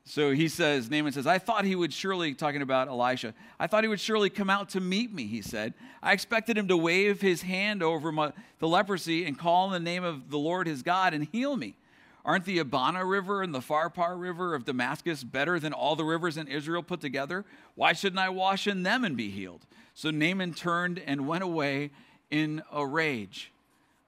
[0.04, 3.84] So he says, Naaman says, I thought he would surely, talking about Elisha, I thought
[3.84, 5.74] he would surely come out to meet me, he said.
[6.00, 9.80] I expected him to wave his hand over my, the leprosy and call in the
[9.80, 11.74] name of the Lord his God and heal me.
[12.24, 16.36] Aren't the Abana River and the Pharpar River of Damascus better than all the rivers
[16.36, 17.44] in Israel put together?
[17.74, 19.66] Why shouldn't I wash in them and be healed?
[19.94, 21.90] So Naaman turned and went away
[22.30, 23.52] in a rage,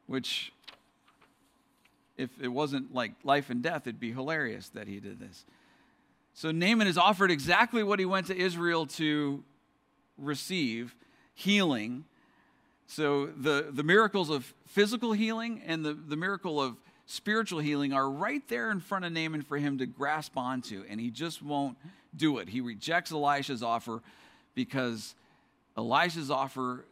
[0.07, 0.53] which,
[2.17, 5.45] if it wasn't like life and death, it'd be hilarious that he did this.
[6.35, 9.43] So Naaman is offered exactly what he went to Israel to
[10.17, 10.95] receive
[11.35, 12.05] healing.
[12.87, 18.09] So the, the miracles of physical healing and the, the miracle of spiritual healing are
[18.09, 21.77] right there in front of Naaman for him to grasp onto, and he just won't
[22.15, 22.49] do it.
[22.49, 24.03] He rejects Elisha's offer
[24.55, 25.15] because
[25.77, 26.85] Elisha's offer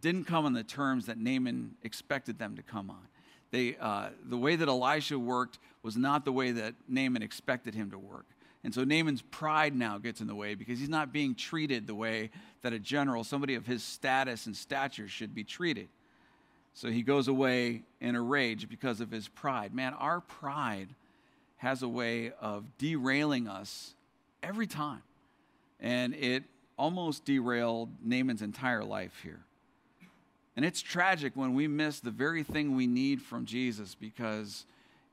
[0.00, 3.06] didn't come on the terms that Naaman expected them to come on.
[3.50, 7.90] They, uh, the way that Elisha worked was not the way that Naaman expected him
[7.90, 8.26] to work.
[8.62, 11.94] And so Naaman's pride now gets in the way because he's not being treated the
[11.94, 12.30] way
[12.62, 15.88] that a general, somebody of his status and stature, should be treated.
[16.74, 19.74] So he goes away in a rage because of his pride.
[19.74, 20.88] Man, our pride
[21.58, 23.94] has a way of derailing us
[24.42, 25.02] every time.
[25.78, 26.44] And it
[26.78, 29.40] almost derailed Naaman's entire life here.
[30.56, 34.64] And it's tragic when we miss the very thing we need from Jesus because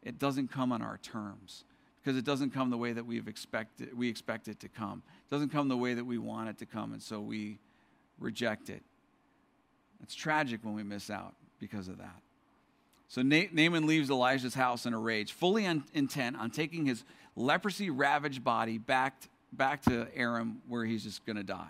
[0.04, 1.64] it doesn't come on our terms.
[2.02, 5.04] Because it doesn't come the way that we've expected, we expect it to come.
[5.28, 7.60] It doesn't come the way that we want it to come, and so we
[8.18, 8.82] reject it.
[10.02, 12.22] It's tragic when we miss out because of that.
[13.10, 18.44] So Naaman leaves Elijah's house in a rage, fully intent on taking his leprosy ravaged
[18.44, 19.22] body back,
[19.54, 21.70] back to Aram, where he's just going to die.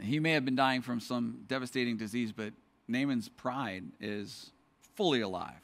[0.00, 2.52] He may have been dying from some devastating disease, but
[2.86, 4.50] Naaman's pride is
[4.94, 5.54] fully alive,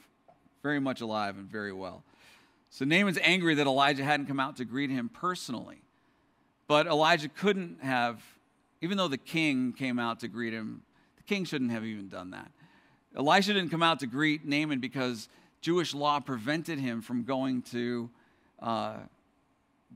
[0.62, 2.02] very much alive and very well.
[2.70, 5.82] So Naaman's angry that Elijah hadn't come out to greet him personally.
[6.66, 8.22] But Elijah couldn't have,
[8.80, 10.82] even though the king came out to greet him
[11.26, 12.50] king shouldn't have even done that.
[13.16, 15.28] Elisha didn't come out to greet Naaman because
[15.60, 18.10] Jewish law prevented him from going to
[18.60, 18.96] uh,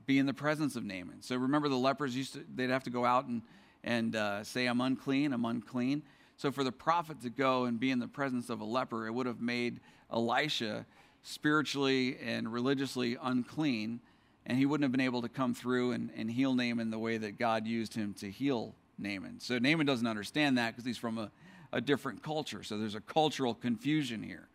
[0.05, 1.21] be in the presence of Naaman.
[1.21, 3.41] So remember, the lepers used to, they'd have to go out and,
[3.83, 6.01] and uh, say, I'm unclean, I'm unclean.
[6.37, 9.11] So for the prophet to go and be in the presence of a leper, it
[9.11, 10.85] would have made Elisha
[11.21, 13.99] spiritually and religiously unclean,
[14.45, 17.17] and he wouldn't have been able to come through and, and heal Naaman the way
[17.17, 19.39] that God used him to heal Naaman.
[19.39, 21.31] So Naaman doesn't understand that because he's from a,
[21.71, 22.63] a, different culture.
[22.63, 24.47] So there's a cultural confusion here.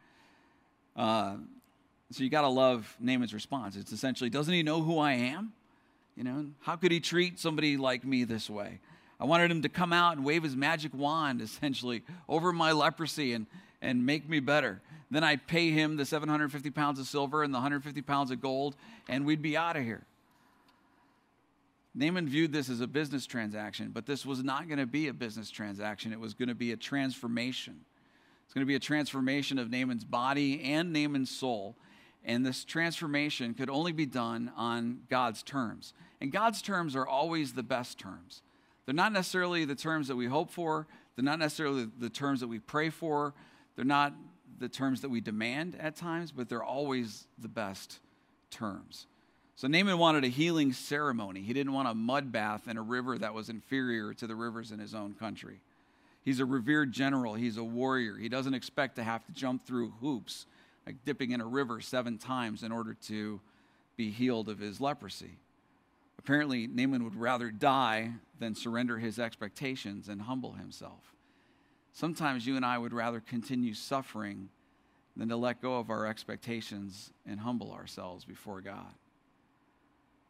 [0.96, 1.36] Uh,
[2.10, 3.76] so you got to love Naaman's response.
[3.76, 5.52] It's essentially, doesn't he know who I am?
[6.16, 8.78] You know, how could he treat somebody like me this way?
[9.18, 13.32] I wanted him to come out and wave his magic wand, essentially, over my leprosy
[13.32, 13.46] and,
[13.82, 14.80] and make me better.
[15.10, 18.76] Then I'd pay him the 750 pounds of silver and the 150 pounds of gold,
[19.08, 20.04] and we'd be out of here.
[21.94, 25.12] Naaman viewed this as a business transaction, but this was not going to be a
[25.12, 26.12] business transaction.
[26.12, 27.80] It was going to be a transformation.
[28.44, 31.76] It's going to be a transformation of Naaman's body and Naaman's soul.
[32.24, 35.92] And this transformation could only be done on God's terms.
[36.20, 38.42] And God's terms are always the best terms.
[38.86, 42.48] They're not necessarily the terms that we hope for, they're not necessarily the terms that
[42.48, 43.34] we pray for,
[43.76, 44.14] they're not
[44.58, 48.00] the terms that we demand at times, but they're always the best
[48.50, 49.06] terms.
[49.56, 51.42] So Naaman wanted a healing ceremony.
[51.42, 54.72] He didn't want a mud bath in a river that was inferior to the rivers
[54.72, 55.60] in his own country.
[56.24, 58.16] He's a revered general, he's a warrior.
[58.16, 60.46] He doesn't expect to have to jump through hoops,
[60.86, 63.40] like dipping in a river seven times in order to
[63.96, 65.38] be healed of his leprosy.
[66.18, 71.14] Apparently, Naaman would rather die than surrender his expectations and humble himself.
[71.92, 74.48] Sometimes you and I would rather continue suffering
[75.16, 78.94] than to let go of our expectations and humble ourselves before God.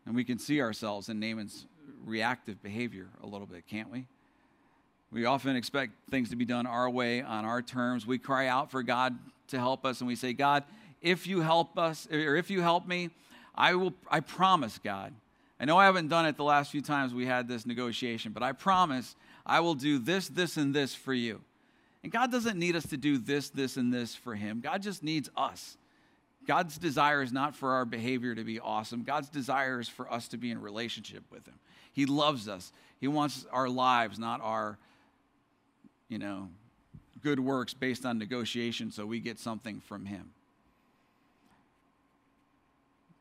[0.07, 1.67] And we can see ourselves in Naaman's
[2.05, 4.07] reactive behavior a little bit, can't we?
[5.11, 8.07] We often expect things to be done our way, on our terms.
[8.07, 9.17] We cry out for God
[9.49, 10.65] to help us, and we say, God,
[11.01, 13.11] if you help us, or if you help me,
[13.55, 15.15] I will, I promise, God.
[15.61, 18.43] I know I haven't done it the last few times we had this negotiation, but
[18.43, 19.15] I promise
[19.47, 21.41] I will do this, this, and this for you.
[22.03, 24.61] And God doesn't need us to do this, this, and this for Him.
[24.61, 25.77] God just needs us
[26.47, 29.03] God's desire is not for our behavior to be awesome.
[29.03, 31.59] God's desire is for us to be in relationship with Him.
[31.93, 32.73] He loves us.
[33.01, 34.79] He wants our lives, not our,
[36.09, 36.49] you know,
[37.23, 40.31] good works based on negotiation so we get something from Him.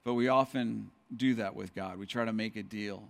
[0.03, 1.97] But we often do that with God.
[1.97, 3.03] We try to make a deal.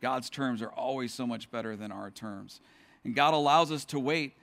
[0.00, 2.60] God's terms are always so much better than our terms.
[3.04, 4.34] And God allows us to wait,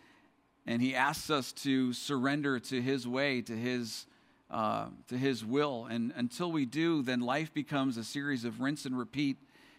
[0.66, 4.06] and He asks us to surrender to His way, to His,
[4.50, 5.86] uh, to His will.
[5.86, 9.38] And until we do, then life becomes a series of rinse and repeat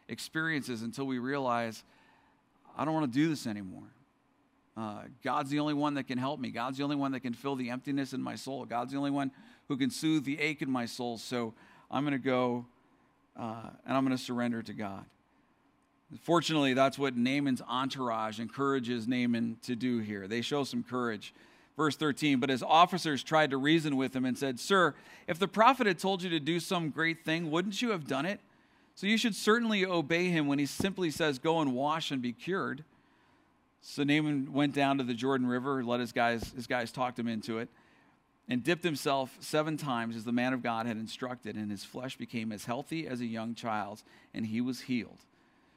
[0.09, 1.85] experiences until we realize,
[2.77, 3.89] I don't want to do this anymore.
[4.77, 6.51] Uh, God's the only one that can help me.
[6.51, 8.65] God's the only one that can fill the emptiness in my soul.
[8.65, 9.33] God's the only one
[9.67, 11.19] who can soothe the ache in my soul.
[11.19, 11.55] So
[11.91, 12.67] I'm going to go
[13.37, 15.05] uh, and I'm going to surrender to God.
[16.23, 20.27] Fortunately, that's what Naaman's entourage encourages Naaman to do here.
[20.27, 21.35] They show some courage.
[21.79, 24.97] Verse 13, but his officers tried to reason with him and said, Sir,
[25.29, 28.27] if the prophet had told you to do some great thing, wouldn't you have done
[28.27, 28.41] it?
[28.97, 32.33] So you should certainly obey him when he simply says, Go and wash and be
[32.33, 32.83] cured.
[33.81, 37.29] So Naaman went down to the Jordan River, let his guys, his guys talked him
[37.29, 37.69] into it,
[38.49, 42.17] and dipped himself seven times as the man of God had instructed, and his flesh
[42.17, 44.03] became as healthy as a young child's,
[44.35, 45.21] and he was healed.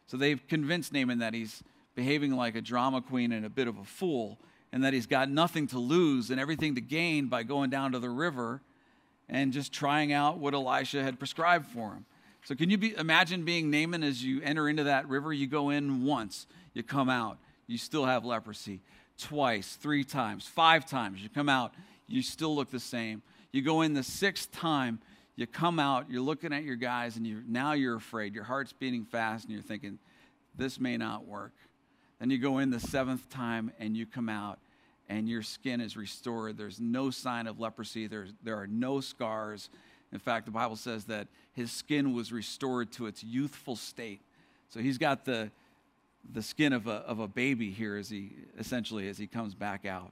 [0.08, 1.62] So they've convinced Naaman that he's
[1.94, 4.40] behaving like a drama queen and a bit of a fool,
[4.74, 8.00] and that he's got nothing to lose and everything to gain by going down to
[8.00, 8.62] the river
[9.28, 12.06] and just trying out what Elisha had prescribed for him.
[12.44, 15.32] So, can you be, imagine being Naaman as you enter into that river?
[15.32, 18.82] You go in once, you come out, you still have leprosy.
[19.18, 21.74] Twice, three times, five times, you come out,
[22.08, 23.22] you still look the same.
[23.52, 25.00] You go in the sixth time,
[25.36, 28.34] you come out, you're looking at your guys, and you now you're afraid.
[28.34, 30.00] Your heart's beating fast, and you're thinking,
[30.56, 31.54] this may not work.
[32.22, 34.60] Then you go in the seventh time, and you come out,
[35.10, 36.56] and your skin is restored.
[36.56, 39.72] There's no sign of leprosy, There's, there are no scars.
[40.14, 44.22] In fact, the Bible says that his skin was restored to its youthful state.
[44.70, 45.50] So he's got the,
[46.32, 49.88] the skin of a, of a baby here as he essentially as he comes back
[49.88, 50.12] out.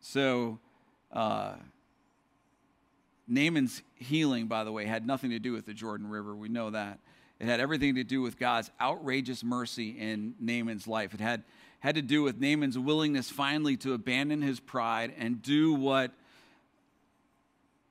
[0.00, 0.58] So
[1.12, 1.54] uh,
[3.28, 6.34] Naaman's healing, by the way, had nothing to do with the Jordan River.
[6.34, 6.98] We know that.
[7.38, 11.12] It had everything to do with God's outrageous mercy in Naaman's life.
[11.12, 11.42] It had,
[11.80, 16.12] had to do with Naaman's willingness finally to abandon his pride and do what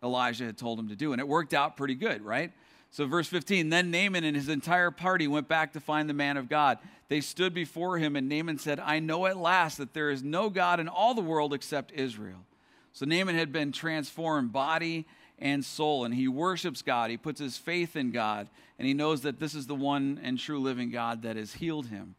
[0.03, 1.11] Elijah had told him to do.
[1.11, 2.51] And it worked out pretty good, right?
[2.89, 6.37] So, verse 15 Then Naaman and his entire party went back to find the man
[6.37, 6.77] of God.
[7.07, 10.49] They stood before him, and Naaman said, I know at last that there is no
[10.49, 12.45] God in all the world except Israel.
[12.93, 15.05] So, Naaman had been transformed body
[15.39, 16.05] and soul.
[16.05, 17.09] And he worships God.
[17.09, 18.47] He puts his faith in God.
[18.77, 21.87] And he knows that this is the one and true living God that has healed
[21.87, 22.15] him.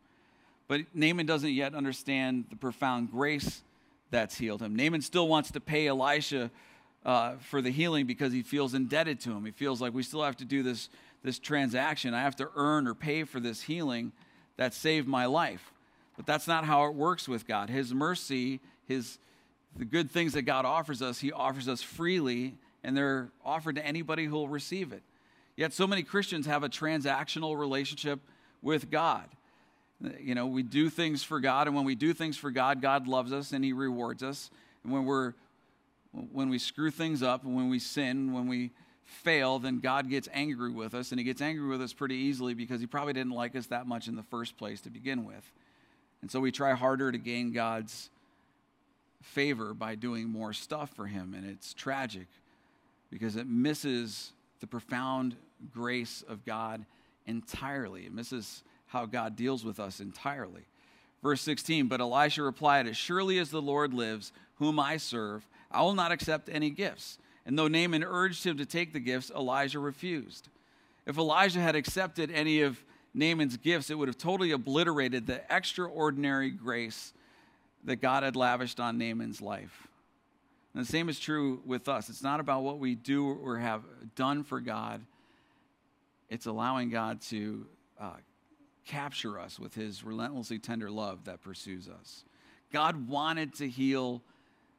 [0.68, 3.62] But Naaman doesn't yet understand the profound grace
[4.10, 4.74] that's healed him.
[4.74, 6.50] Naaman still wants to pay Elisha
[7.04, 9.44] uh, for the healing because he feels indebted to him.
[9.44, 10.88] He feels like we still have to do this,
[11.22, 12.14] this transaction.
[12.14, 14.12] I have to earn or pay for this healing
[14.56, 15.72] that saved my life.
[16.16, 17.70] But that's not how it works with God.
[17.70, 19.18] His mercy, his
[19.76, 22.54] the good things that God offers us, he offers us freely
[22.86, 25.02] and they're offered to anybody who will receive it.
[25.56, 28.20] Yet so many Christians have a transactional relationship
[28.62, 29.24] with God.
[30.20, 33.08] You know, we do things for God, and when we do things for God, God
[33.08, 34.50] loves us and He rewards us.
[34.84, 35.34] And when we're
[36.32, 38.70] when we screw things up, when we sin, when we
[39.04, 42.54] fail, then God gets angry with us, and He gets angry with us pretty easily
[42.54, 45.52] because He probably didn't like us that much in the first place to begin with.
[46.22, 48.10] And so we try harder to gain God's
[49.22, 52.28] favor by doing more stuff for Him, and it's tragic
[53.10, 55.36] because it misses the profound
[55.72, 56.84] grace of God
[57.26, 58.06] entirely.
[58.06, 60.62] It misses how God deals with us entirely.
[61.22, 65.82] Verse 16, but Elisha replied, As surely as the Lord lives, whom I serve, I
[65.82, 67.18] will not accept any gifts.
[67.44, 70.48] And though Naaman urged him to take the gifts, Elijah refused.
[71.06, 72.82] If Elijah had accepted any of
[73.14, 77.12] Naaman's gifts, it would have totally obliterated the extraordinary grace
[77.84, 79.85] that God had lavished on Naaman's life.
[80.76, 82.10] And the same is true with us.
[82.10, 83.82] It's not about what we do or have
[84.14, 85.00] done for God,
[86.28, 87.66] it's allowing God to
[87.98, 88.16] uh,
[88.84, 92.24] capture us with his relentlessly tender love that pursues us.
[92.72, 94.20] God wanted to heal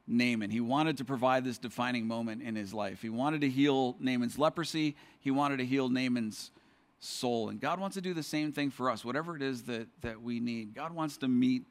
[0.06, 0.50] Naaman.
[0.50, 3.02] He wanted to provide this defining moment in his life.
[3.02, 6.52] He wanted to heal Naaman's leprosy, he wanted to heal Naaman's
[7.00, 7.48] soul.
[7.48, 10.22] And God wants to do the same thing for us, whatever it is that, that
[10.22, 10.76] we need.
[10.76, 11.64] God wants to meet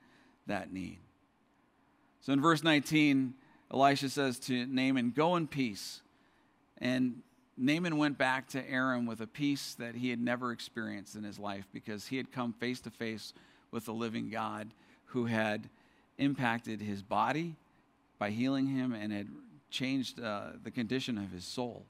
[0.48, 1.00] that need.
[2.20, 3.34] So in verse 19,
[3.72, 6.02] Elisha says to Naaman, Go in peace.
[6.80, 7.22] And
[7.58, 11.40] Naaman went back to Aram with a peace that he had never experienced in his
[11.40, 13.34] life because he had come face to face
[13.72, 14.70] with the living God
[15.06, 15.70] who had
[16.18, 17.56] impacted his body
[18.20, 19.28] by healing him and had
[19.70, 21.84] changed uh, the condition of his soul.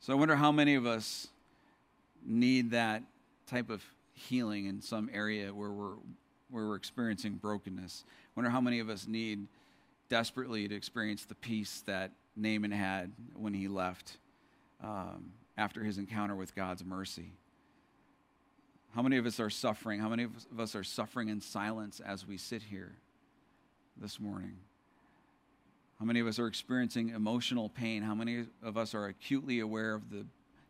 [0.00, 1.28] So I wonder how many of us
[2.24, 3.02] need that
[3.46, 3.82] type of
[4.12, 5.94] healing in some area where we're
[6.48, 8.04] where we're experiencing brokenness.
[8.06, 9.48] I wonder how many of us need
[10.08, 14.18] desperately to experience the peace that Naaman had when he left
[14.82, 17.32] um, after his encounter with God's mercy.
[18.94, 20.00] How many of us are suffering?
[20.00, 22.96] How many of us are suffering in silence as we sit here
[23.96, 24.56] this morning?
[25.98, 28.02] How many of us are experiencing emotional pain?
[28.02, 30.26] How many of us are acutely aware of the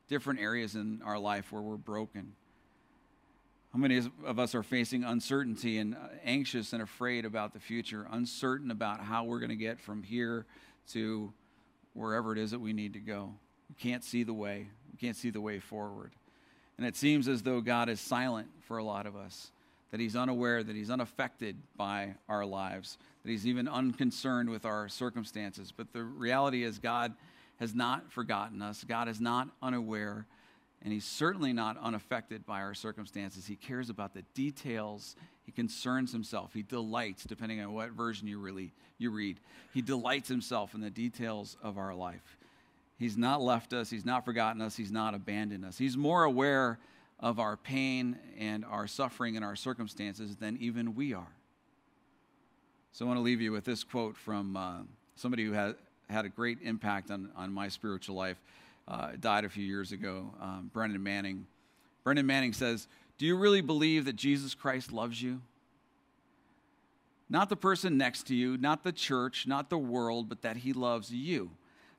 [0.08, 2.32] different areas in our life where we're broken?
[3.76, 8.06] How many of us are facing uncertainty and uh, anxious and afraid about the future,
[8.10, 10.46] uncertain about how we're going to get from here
[10.92, 11.30] to
[11.92, 13.34] wherever it is that we need to go?
[13.68, 14.68] We can't see the way.
[14.90, 16.12] We can't see the way forward.
[16.78, 19.50] And it seems as though God is silent for a lot of us,
[19.90, 24.88] that He's unaware, that He's unaffected by our lives, that He's even unconcerned with our
[24.88, 25.70] circumstances.
[25.70, 27.12] But the reality is, God
[27.60, 30.24] has not forgotten us, God is not unaware,
[30.82, 33.46] and He's certainly not unaffected by our circumstances.
[33.46, 35.16] He cares about the details.
[35.44, 36.52] He concerns himself.
[36.52, 39.40] He delights, depending on what version you really you read.
[39.74, 42.38] He delights himself in the details of our life.
[42.98, 43.90] He's not left us.
[43.90, 44.76] He's not forgotten us.
[44.76, 45.76] He's not abandoned us.
[45.76, 46.78] He's more aware
[47.20, 51.32] of our pain and our suffering and our circumstances than even we are.
[52.92, 54.78] So I want to leave you with this quote from uh,
[55.16, 55.76] somebody who had,
[56.08, 58.38] had a great impact on, on my spiritual life.
[58.88, 61.46] Uh, died a few years ago, um, Brennan Manning.
[62.04, 62.86] Brennan Manning says,
[63.18, 65.42] Do you really believe that Jesus Christ loves you?
[67.28, 70.72] Not the person next to you, not the church, not the world, but that he
[70.72, 71.50] loves you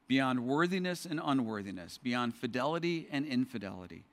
[0.07, 4.05] beyond worthiness and unworthiness, beyond fidelity and infidelity.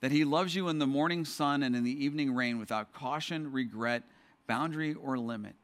[0.00, 3.52] That he loves you in the morning sun and in the evening rain without caution,
[3.52, 4.04] regret,
[4.46, 5.54] boundary, or limit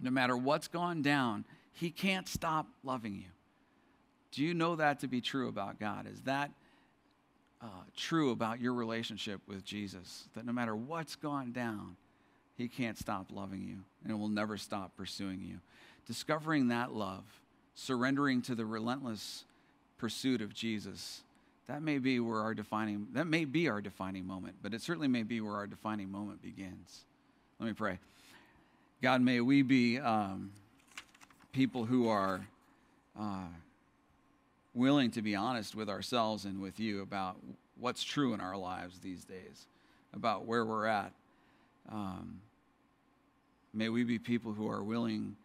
[0.00, 3.30] no matter what's gone down, He can't stop loving you.
[4.32, 6.06] Do you know that to be true about God?
[6.06, 6.50] Is that
[7.60, 7.66] uh,
[7.96, 10.28] true about your relationship with Jesus?
[10.34, 11.96] That no matter what's gone down,
[12.56, 15.58] He can't stop loving you and will never stop pursuing you.
[16.06, 17.24] Discovering that love,
[17.74, 19.44] surrendering to the relentless
[19.98, 21.22] pursuit of Jesus,
[21.66, 25.08] that may be where our defining that may be our defining moment, but it certainly
[25.08, 27.04] may be where our defining moment begins.
[27.60, 27.98] Let me pray.
[29.02, 30.50] God, may we be um,
[31.52, 32.46] people who are
[33.18, 33.44] uh,
[34.74, 37.36] willing to be honest with ourselves and with you about
[37.78, 39.66] what's true in our lives these days,
[40.14, 41.12] about where we're at.
[41.90, 42.40] Um,
[43.72, 45.36] may we be people who are willing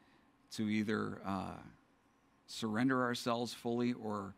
[0.54, 1.58] to either uh,
[2.48, 4.34] surrender ourselves fully or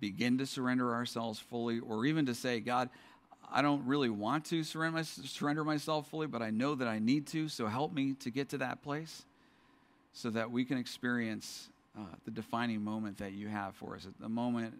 [0.00, 2.88] begin to surrender ourselves fully, or even to say, God,
[3.50, 6.98] I don't really want to surrender, my, surrender myself fully, but I know that I
[6.98, 7.48] need to.
[7.48, 9.24] So help me to get to that place
[10.14, 14.28] so that we can experience uh, the defining moment that you have for us, the
[14.28, 14.74] moment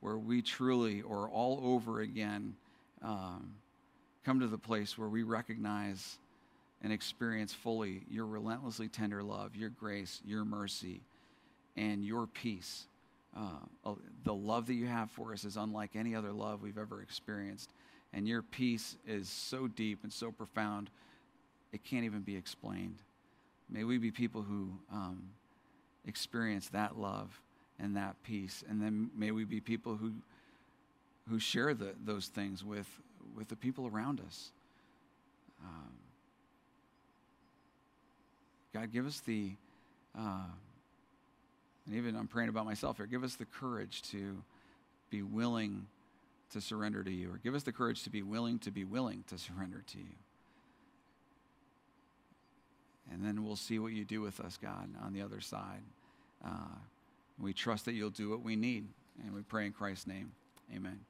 [0.00, 2.54] where we truly or all over again
[3.02, 3.54] um,
[4.24, 6.18] come to the place where we recognize
[6.82, 11.00] and experience fully your relentlessly tender love, your grace, your mercy,
[11.76, 12.86] and your peace.
[13.36, 13.92] Uh,
[14.24, 17.70] the love that you have for us is unlike any other love we've ever experienced
[18.12, 20.90] and your peace is so deep and so profound,
[21.72, 22.96] it can't even be explained.
[23.68, 25.24] May we be people who um,
[26.06, 27.40] experience that love
[27.78, 30.12] and that peace, and then may we be people who
[31.28, 32.88] who share the, those things with
[33.36, 34.50] with the people around us.
[35.62, 35.92] Um,
[38.72, 39.52] God, give us the,
[40.18, 40.44] uh,
[41.86, 44.36] and even I'm praying about myself here, give us the courage to
[45.10, 45.86] be willing
[46.52, 49.24] to surrender to you, or give us the courage to be willing to be willing
[49.28, 50.14] to surrender to you.
[53.12, 55.82] And then we'll see what you do with us, God, on the other side.
[56.44, 56.76] Uh,
[57.40, 58.88] we trust that you'll do what we need,
[59.24, 60.32] and we pray in Christ's name.
[60.74, 61.00] Amen.